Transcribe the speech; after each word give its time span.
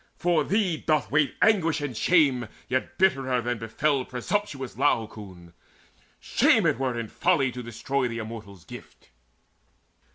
For 0.15 0.43
thee 0.43 0.77
doth 0.77 1.11
wait 1.11 1.35
Anguish 1.43 1.79
and 1.79 1.95
shame 1.95 2.47
yet 2.67 2.97
bitterer 2.97 3.39
than 3.39 3.59
befell 3.59 4.03
Presumptuous 4.03 4.75
Laocoon. 4.75 5.53
Shame 6.19 6.65
it 6.65 6.79
were 6.79 6.97
In 6.99 7.07
folly 7.07 7.51
to 7.51 7.61
destroy 7.61 8.07
the 8.07 8.17
Immortals' 8.17 8.65
gift." 8.65 9.11